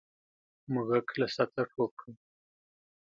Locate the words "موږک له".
0.71-1.27